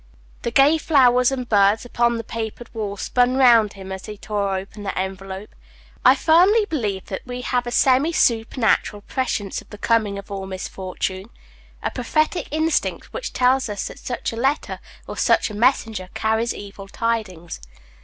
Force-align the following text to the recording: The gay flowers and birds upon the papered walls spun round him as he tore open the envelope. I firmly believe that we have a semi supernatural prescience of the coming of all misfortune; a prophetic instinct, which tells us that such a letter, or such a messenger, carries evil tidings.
The 0.41 0.49
gay 0.49 0.79
flowers 0.79 1.31
and 1.31 1.47
birds 1.47 1.85
upon 1.85 2.17
the 2.17 2.23
papered 2.23 2.73
walls 2.73 3.03
spun 3.03 3.35
round 3.37 3.73
him 3.73 3.91
as 3.91 4.07
he 4.07 4.17
tore 4.17 4.55
open 4.57 4.81
the 4.81 4.97
envelope. 4.97 5.53
I 6.03 6.15
firmly 6.15 6.65
believe 6.65 7.05
that 7.05 7.21
we 7.23 7.41
have 7.41 7.67
a 7.67 7.71
semi 7.71 8.11
supernatural 8.11 9.03
prescience 9.03 9.61
of 9.61 9.69
the 9.69 9.77
coming 9.77 10.17
of 10.17 10.31
all 10.31 10.47
misfortune; 10.47 11.29
a 11.83 11.91
prophetic 11.91 12.47
instinct, 12.49 13.13
which 13.13 13.31
tells 13.31 13.69
us 13.69 13.89
that 13.89 13.99
such 13.99 14.33
a 14.33 14.37
letter, 14.37 14.79
or 15.05 15.17
such 15.17 15.51
a 15.51 15.53
messenger, 15.53 16.09
carries 16.15 16.51
evil 16.51 16.87
tidings. 16.87 17.59